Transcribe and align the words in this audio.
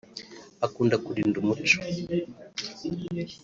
Akunda 0.65 0.95
kurinda 1.05 1.35
umuco 1.41 1.77